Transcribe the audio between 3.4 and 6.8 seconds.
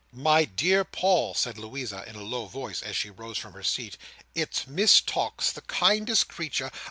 her seat, "it's Miss Tox. The kindest creature!